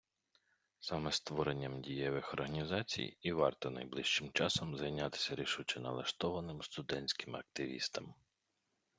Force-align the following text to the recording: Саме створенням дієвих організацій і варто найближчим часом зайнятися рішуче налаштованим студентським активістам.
Саме 0.79 1.11
створенням 1.11 1.81
дієвих 1.81 2.33
організацій 2.33 3.17
і 3.21 3.31
варто 3.31 3.69
найближчим 3.69 4.31
часом 4.31 4.77
зайнятися 4.77 5.35
рішуче 5.35 5.79
налаштованим 5.79 6.61
студентським 6.61 7.35
активістам. 7.35 8.13